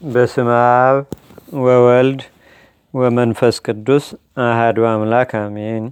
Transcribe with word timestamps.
በስመ 0.00 0.50
አብ 0.58 0.98
ወወልድ 1.60 2.20
ወመንፈስ 2.94 3.56
ቅዱስ 3.66 4.04
አህዱ 4.44 4.78
አምላክ 4.90 5.30
አሜን። 5.38 5.84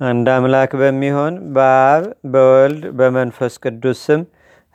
አንድ 0.00 0.26
አምላክ 0.34 0.70
በሚሆን 0.80 1.34
በአብ 1.56 2.04
በወልድ 2.32 2.84
በመንፈስ 2.98 3.54
ቅዱስ 3.64 3.98
ስም 4.06 4.22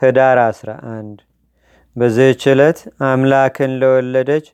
ህዳር 0.02 0.40
11 0.44 1.24
በዚህች 1.96 2.44
ዕለት 2.54 2.80
አምላክን 3.10 3.78
ለወለደች 3.82 4.48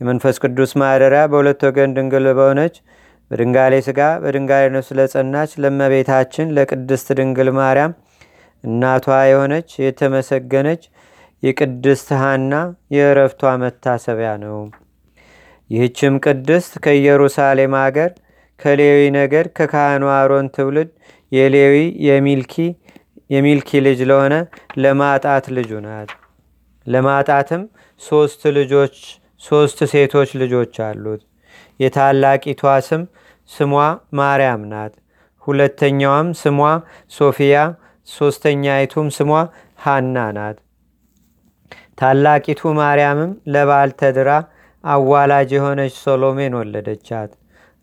የመንፈስ 0.00 0.38
ቅዱስ 0.44 0.74
ማደሪያ 0.82 1.24
በሁለት 1.32 1.64
ወገን 1.68 1.96
ድንግል 1.96 2.28
በሆነች 2.38 2.76
በድንጋሌ 3.30 3.74
ሥጋ 3.86 4.00
በድንጋሌ 4.22 4.66
ነፍስ 4.74 4.90
ለጸናች 4.98 5.52
ለመቤታችን 5.64 6.52
ለቅድስት 6.58 7.10
ድንግል 7.20 7.50
ማርያም 7.58 7.94
እናቷ 8.64 9.18
የሆነች 9.30 9.70
የተመሰገነች 9.84 10.84
የቅድስት 11.42 12.08
ሐና 12.20 12.52
የእረፍቷ 12.94 13.52
መታሰቢያ 13.62 14.30
ነው። 14.44 14.58
ይህችም 15.70 16.14
ቅድስት 16.24 16.72
ከኢየሩሳሌም 16.84 17.74
አገር 17.82 18.10
ከሌዊ 18.60 19.00
ነገድ 19.16 19.46
ከካህኑ 19.56 20.04
አሮን 20.14 20.46
ትውልድ 20.54 20.90
የሌዊ 21.32 21.76
የሚልኪ 22.08 22.54
የሚልኪ 23.30 23.70
ልጅ 23.86 24.00
ለሆነ 24.10 24.34
ለማጣት 24.78 25.46
ልጁ 25.56 25.70
ናት። 25.86 26.10
ለማጣትም 26.86 27.62
ሶስት 28.00 28.42
ልጆች 28.58 28.96
ሶስት 29.42 29.78
ሴቶች 29.92 30.30
ልጆች 30.42 30.74
አሉት። 30.86 31.22
የታላቂቷ 31.80 32.62
ስም 32.86 33.02
ስሟ 33.50 33.72
ማርያም 34.18 34.62
ናት። 34.70 34.94
ሁለተኛዋም 35.46 36.28
ስሟ 36.34 36.58
ሶፊያ፣ 37.12 37.56
ሶስተኛይቱም 38.08 39.08
ስሟ 39.16 39.30
ሃና 39.84 40.16
ናት። 40.36 40.56
ታላቂቱ 42.00 42.72
ማርያምም 42.78 43.32
ለባል 43.54 43.90
ተድራ 44.00 44.30
አዋላጅ 44.84 45.50
የሆነች 45.56 45.94
ሶሎሜን 46.04 46.54
ወለደቻት። 46.58 47.30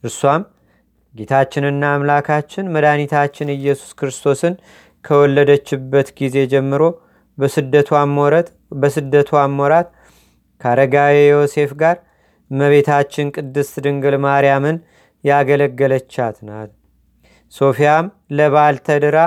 እርሷም 0.03 0.43
ጌታችንና 1.13 1.83
አምላካችን 1.95 2.69
መድኃኒታችን 2.75 3.53
ኢየሱስ 3.55 3.91
ክርስቶስን 3.99 4.53
ከወለደችበት 5.05 6.07
ጊዜ 6.19 6.37
ጀምሮ 6.53 6.83
በስደቷም 8.73 9.57
ወራት 9.61 9.87
ከአረጋዊ 10.61 11.15
ዮሴፍ 11.29 11.71
ጋር 11.81 11.97
እመቤታችን 12.51 13.27
ቅድስት 13.35 13.75
ድንግል 13.85 14.15
ማርያምን 14.25 14.77
ያገለገለቻት 15.23 16.37
ናት። 16.47 16.71
ሶፊያም 17.53 18.05
ለባል 18.37 18.75
ተድራ 18.87 19.17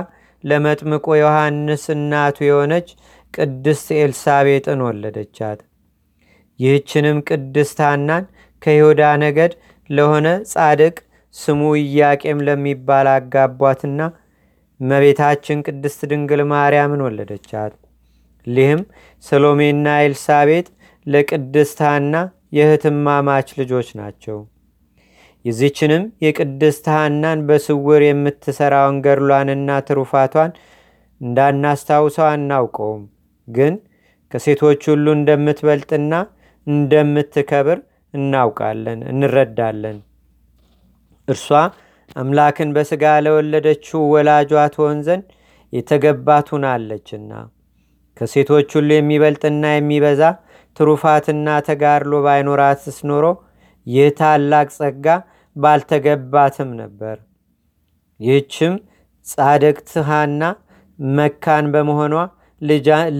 ለመጥምቆ 0.45 1.07
ዮሐንስ 1.21 1.85
እናቱ 1.95 2.37
የሆነች 2.49 2.89
ቅድስት 3.37 3.89
ኤልሳቤጥን 3.99 4.81
ወለደቻት። 4.87 5.59
ይህችንም 6.61 7.19
ቅድስት 7.29 7.79
ሐናን 7.87 8.25
ከይሁዳ 8.63 9.03
ነገድ 9.25 9.53
ለሆነ 9.91 10.27
ጻድቅ 10.53 10.95
ስሙ 11.35 11.63
ኢያቄም 11.83 12.39
ለሚባል 12.47 13.09
አጋቧትና 13.15 14.01
እመቤታችን 14.81 15.65
ቅድስት 15.67 16.01
ድንግል 16.11 16.41
ማርያምን 16.53 17.05
ወለደቻት። 17.07 17.75
ሊህም 18.47 18.83
ሰሎሜና 19.25 19.87
ኤልሳቤጥ 20.03 20.67
ለቅድስት 21.07 21.79
ሐና 21.87 22.15
ልጆች 23.61 23.89
ናቸው። 24.01 24.39
የዚችንም 25.45 26.05
የቅድስት 26.25 26.85
ሐናን 26.95 27.41
በስውር 27.49 28.03
የምትሠራውን 28.05 28.97
ገድሏንና 29.05 29.79
ትሩፋቷን 29.89 30.51
እንዳናስታውሰው 31.21 32.27
አናውቀውም። 32.31 33.05
ግን 33.49 33.75
ከሴቶች 34.33 34.83
ሁሉ 34.93 35.07
እንደምትበልጥና 35.19 36.15
እንደምትከብር 36.67 37.79
እናውቃለን፣ 38.15 39.01
እንረዳለን። 39.13 39.99
እርሷ 41.29 41.49
አምላክን 42.17 42.71
በሥጋ 42.77 43.05
ለወለደችው 43.25 44.01
ወላጇ 44.15 44.53
ትሆን 44.75 44.99
ዘንድ 45.07 45.25
የተገባት 45.73 46.49
ሆናለችና 46.55 47.31
ከሴቶች 48.17 48.69
ሁሉ 48.77 48.91
የሚበልጥና 48.95 49.65
የሚበዛ 49.75 50.23
ትሩፋትና 50.77 51.49
ተጋድሎ 51.67 52.15
ባይኖራትስ 52.27 52.99
ኖሮ 53.11 53.25
ይህ 53.87 54.09
ታላቅ 54.21 54.69
ጸጋ 54.79 55.07
ባልተገባትም 55.57 56.71
ነበር። 56.81 57.17
ይህችም 58.21 58.75
ጻድቅት 59.27 59.93
ሐና 60.09 60.43
መካን 60.99 61.67
በመሆኗ 61.75 62.15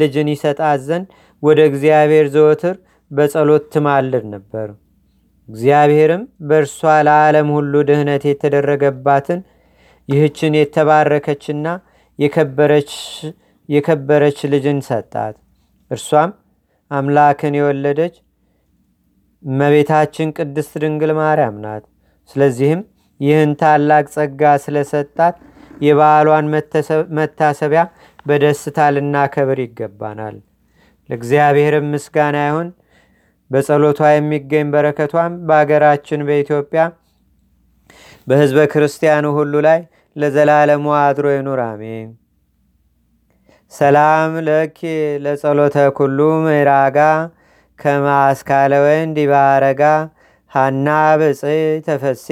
ልጅን 0.01 0.29
ይሰጣት 0.33 0.81
ዘንድ 0.87 1.07
ወደ 1.43 1.61
እግዚአብሔር 1.71 2.27
ዘወትር 2.35 2.77
በጸሎት 3.11 3.65
ትማልድ 3.73 4.25
ነበር። 4.35 4.69
እግዚአብሔርም 5.49 6.23
በእርሷ 6.49 6.79
ለዓለም 7.07 7.49
ሁሉ 7.57 7.83
ድህነት 7.89 8.23
የተደረገባትን 8.29 9.41
ይህችን 10.09 10.55
የተባረከችና 10.59 11.67
የከበረች 13.69 14.39
ልጅን 14.53 14.79
ሰጣት። 14.89 15.37
እርሷም 15.91 16.31
አምላክን 16.91 17.55
የወለደች 17.59 18.15
እመቤታችን 19.45 20.29
ቅድስት 20.37 20.73
ድንግል 20.83 21.13
ማርያም 21.19 21.57
ናት። 21.65 21.85
ስለዚህም 22.31 22.81
ይህን 23.21 23.53
ታላቅ 23.61 24.05
ጸጋ 24.15 24.43
ስለሰጣት 24.65 25.37
የበዓሏን 25.81 26.47
መታሰቢያ 27.19 27.83
በደስታ 28.27 28.89
ልናከብር 28.95 29.59
ይገባናል። 29.65 30.37
ለእግዚአብሔርም 31.09 31.87
ምስጋና 31.93 32.37
ይሁን። 32.47 32.69
በጸሎቷ 33.51 34.01
የሚገኝ 34.13 34.67
በረከቷም 34.73 35.35
በአገራችን 35.49 36.21
በኢትዮጵያ 36.29 36.85
በሕዝበ 38.27 38.61
ክርስቲያኑ 38.73 39.27
ሁሉ 39.37 39.55
ላይ 39.67 39.81
ለዘላለሙ 40.17 40.87
አድሮ 41.01 41.27
ይኑር፣ 41.35 41.61
አሜን። 41.67 42.09
ሰላም 43.73 44.33
ለኪ 44.47 44.79
ለጸሎተ 45.25 45.77
ኩሉ 45.99 46.19
ምዕራጋ 46.45 46.99
ከማስካለ 47.79 48.73
ወንድ 48.85 49.19
ባረጋ 49.33 49.83
ሃና 50.53 50.89
ብፅ 51.21 51.41
ተፈሲ 51.87 52.27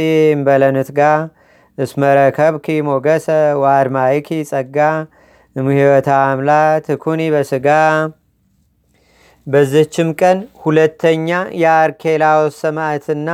እምበለንትጋ 1.78 1.84
እስመረከብኪ 1.84 2.66
ሞገሰ 2.86 3.26
ዋድማይኪ 3.62 4.28
ጸጋ 4.50 4.76
እምሕይወታ 5.56 6.08
አምላ 6.26 6.50
ትኩኒ 6.86 7.22
በስጋ 7.34 7.66
በዝችም 9.46 10.08
ቀን 10.20 10.38
ሁለተኛ 10.62 11.28
የአርኬላዎስ 11.62 12.54
ሰማዕትና 12.62 13.28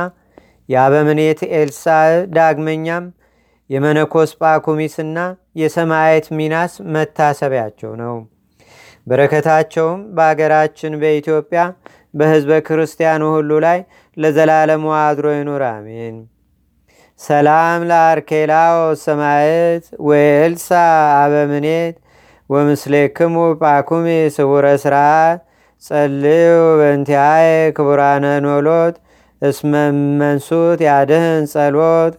የአበምኔት 0.69 1.39
ኤልሳ 1.53 1.85
ዳግመኛም 2.35 3.05
የመነኮስ 3.69 4.31
ጳኩሚስና 4.41 5.17
የሰማየት 5.61 6.25
ሚናስ 6.37 6.73
መታሰቢያቸው 6.93 7.93
ነው። 8.01 8.15
በረከታቸውም 9.07 10.01
በአገራችን 10.17 10.99
በኢትዮጵያ 11.01 11.61
በሕዝበ 12.13 12.51
ክርስቲያኑ 12.67 13.23
ሁሉ 13.35 13.51
ላይ 13.65 13.79
ለዘላለሙ 14.17 14.85
አድሮ 15.01 15.27
ይኑር፣ 15.35 15.63
አሜን። 15.69 16.17
ሰላም 17.21 17.81
ለአርኬላዎስ 17.89 19.01
ሰማየት 19.07 19.83
ወኤልሳ 20.07 20.69
አበምኔት 21.17 21.95
ወምስሌክሙ 22.49 23.35
ጳኩሚ 23.61 24.05
ስውረ 24.35 24.65
ስርዓት 24.83 25.39
ጸልዩ 25.83 26.47
በእንቲአየ 26.79 27.45
ክቡራነ 27.77 28.25
ኖሎት 28.45 28.95
እስመመንሱት 29.41 30.79
ያድህን 30.87 31.45
ጸሎት። 31.53 32.15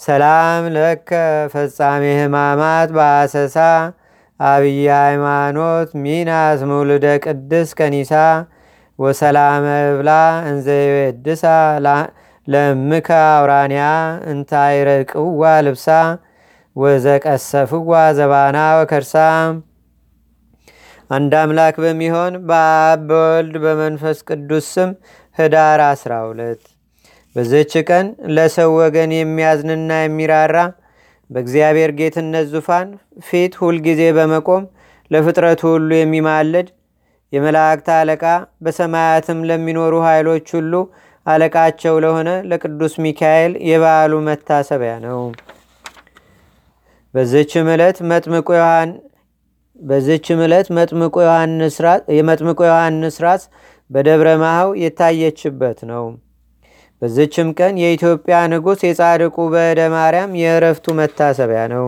ሰላም 0.00 0.64
ለከ 0.74 1.10
ፈጻሜ 1.52 2.04
ህማማት 2.20 2.88
በአሰሳ 2.96 3.56
አብይ 4.40 4.80
ሃይማኖት 4.96 5.90
ሚናስ 6.02 6.60
መውልደ 6.70 7.06
ቅድስ 7.24 7.70
ከኒሳ 7.78 8.12
ወሰላመ 8.98 9.64
ብላ 9.98 10.10
እንዘይወድሳ 10.50 11.44
ለምከ 12.48 13.08
አውራንያ 13.30 13.84
እንታይረቅዋ 14.30 15.42
ልብሳ 15.66 15.86
ወዘቀሰፍዋ 16.76 17.90
ዘባና 18.18 18.58
ወከርሳ። 18.78 19.14
አንድ 21.10 21.32
አምላክ 21.40 21.76
በሚሆን 21.84 22.32
በአብ 22.48 23.02
በወልድ 23.08 23.54
በመንፈስ 23.64 24.18
ቅዱስ 24.28 24.66
ስም 24.74 24.90
ህዳር 25.38 25.80
12 25.86 26.64
በዝች 27.36 27.72
ቀን 27.88 28.06
ለሰው 28.36 28.70
ወገን 28.78 29.10
የሚያዝንና 29.16 29.90
የሚራራ 30.00 30.56
በእግዚአብሔር 31.30 31.90
ጌትነት 31.98 32.46
ዙፋን 32.52 32.88
ፊት 33.26 33.54
ሁልጊዜ 33.62 34.02
በመቆም 34.18 34.64
ለፍጥረቱ 35.10 35.62
ሁሉ 35.74 35.90
የሚማልድ 35.98 36.68
የመላእክት 37.32 37.88
አለቃ 37.96 38.24
በሰማያትም 38.64 39.40
ለሚኖሩ 39.48 39.94
ኃይሎች 40.06 40.46
ሁሉ 40.56 40.72
አለቃቸው 41.28 41.94
ለሆነ 42.04 42.30
ለቅዱስ 42.50 42.94
ሚካኤል 43.04 43.52
የበዓሉ 43.68 44.14
መታሰቢያ 44.26 44.94
ነው። 45.04 45.20
በዝችም 47.14 47.68
ዕለት 47.74 47.98
መጥምቁ 48.10 48.48
ዮሐን 48.56 48.90
በዚችም 49.80 50.40
ዕለት 50.46 50.68
የመጥምቁ 52.16 52.58
ዮሐንስ 52.68 53.16
ራስ 53.24 53.42
በደብረ 53.90 54.28
ማሃው 54.42 54.70
የታየችበት 54.82 55.78
ነው። 55.90 56.04
በዝችም 57.02 57.48
ቀን 57.58 57.74
የኢትዮጵያ 57.82 58.36
ንጉሥ 58.52 58.80
የጻድቁ 58.86 59.36
በዕደ 59.52 59.80
ማርያም 59.92 60.32
የእረፍቱ 60.40 60.94
መታሰቢያ 60.98 61.60
ነው። 61.74 61.86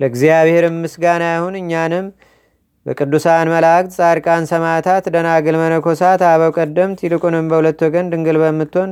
ለእግዚአብሔር 0.00 0.64
ምስጋና 0.76 1.24
ይሁን። 1.34 1.56
እኛንም 1.60 2.06
በቅዱሳን 2.86 3.50
መላእክት፣ 3.52 3.92
ጻድቃን፣ 3.98 4.44
ሰማዕታት፣ 4.50 5.04
ደናግል፣ 5.14 5.56
መነኮሳት፣ 5.60 6.22
አበው 6.30 6.50
ቀደምት 6.58 6.98
ይልቁንም 7.06 7.46
በሁለት 7.50 7.80
ወገን 7.86 8.10
ድንግል 8.12 8.38
በምትሆን 8.42 8.90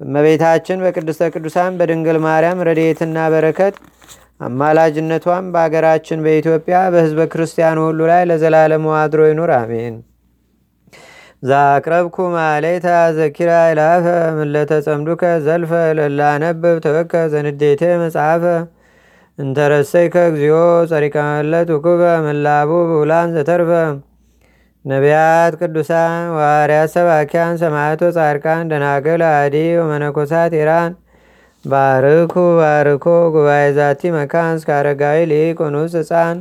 በእመቤታችን 0.00 0.82
በቅድስተ 0.84 1.30
ቅዱሳን 1.34 1.76
በድንግል 1.78 2.18
ማርያም 2.24 2.64
ረድኤትና 2.68 3.18
በረከት 3.32 3.76
አማላጅነቷም 4.40 5.46
በአገራችን 5.54 6.22
በኢትዮጵያ 6.24 6.76
በሕዝበ 6.94 7.22
ክርስቲያኑ 7.32 7.78
ሁሉ 7.86 8.00
ላይ 8.10 8.22
ለዘላለሙ 8.30 8.86
አድሮ 8.98 9.22
ይኑር፣ 9.30 9.52
አሜን። 9.56 9.96
ዛቅረብኩ 11.42 12.16
ማሌታ 12.34 12.86
ዘኪራ 13.16 13.50
ይላፈ 13.68 14.06
ምለተ 14.38 14.72
ጸምዱከ 14.86 15.24
ዘልፈ 15.44 15.72
ለላነብብ 15.98 16.76
ተወከ 16.86 17.12
ዘንዴቴ 17.34 17.82
መጽሐፈ 18.02 18.44
እንተረሰይከ 19.38 20.14
እግዚኦ 20.28 20.56
ጸሪቀመለት 20.90 21.68
ውኩበ 21.74 22.02
ምላቡ 22.24 22.70
ብውላን 22.88 23.28
ዘተርፈ። 23.34 23.70
ነቢያት፣ 24.84 25.52
ቅዱሳን፣ 25.60 26.24
ዋርያት፣ 26.36 26.90
ሰባኪያን፣ 26.94 27.52
ሰማዕቶ፣ 27.56 28.02
ጻድቃን፣ 28.16 28.64
ደናገል፣ 28.70 29.22
አዲ 29.30 29.56
ወመነኮሳት 29.80 30.54
ኢራን። 30.60 30.92
ባርኩ 31.64 32.34
ባርኮ 32.58 33.04
ጉባኤ 33.34 33.64
ዛቲ 33.78 34.10
መካን 34.16 34.50
እስከ 34.58 34.70
ሊቅ 35.30 35.58
ኑስ 35.74 35.94
ህፃን 36.00 36.36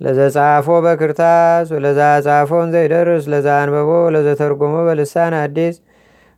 ለዘጻፎ 0.00 0.68
በክርታስ 0.84 1.66
ወለዛ 1.74 2.00
ጻፎን 2.26 2.68
ዘይደርስ 2.74 3.24
ለዛ 3.32 3.48
አንበቦ 3.62 3.90
ለዘተርጎሞ 4.14 4.74
በልሳን 4.88 5.34
አዲስ 5.42 5.76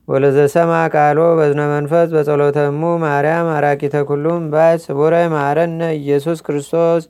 ወለዘሰማ 0.09 0.73
ቃሎ 0.93 1.21
በዝነ 1.39 1.63
መንፈስ 1.71 2.09
በጸሎተሙ 2.15 2.83
ማርያም 3.05 3.49
አራቂተ 3.55 4.03
ኩሉም 4.09 4.43
ባይ 4.53 4.75
ስቡረ 4.85 5.15
ማረነ 5.33 5.81
ኢየሱስ 5.99 6.39
ክርስቶስ። 6.47 7.05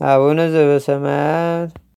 አቡነ 0.00 0.40
ዘበሰማያት 0.52 1.70